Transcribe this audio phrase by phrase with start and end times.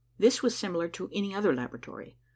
[0.17, 2.17] This was similar to any other laboratory.